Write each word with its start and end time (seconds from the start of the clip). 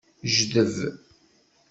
Jdeb. 0.35 0.75